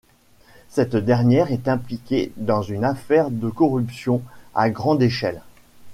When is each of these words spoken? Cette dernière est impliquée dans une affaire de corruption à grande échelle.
Cette 0.69 0.95
dernière 0.95 1.51
est 1.51 1.67
impliquée 1.67 2.31
dans 2.35 2.63
une 2.63 2.83
affaire 2.83 3.29
de 3.29 3.49
corruption 3.51 4.23
à 4.55 4.71
grande 4.71 5.03
échelle. 5.03 5.43